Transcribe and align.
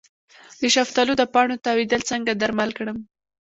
د 0.61 0.63
شفتالو 0.75 1.13
د 1.17 1.23
پاڼو 1.33 1.61
تاویدل 1.65 2.01
څنګه 2.11 2.31
درمل 2.41 2.69
کړم؟ 2.77 2.97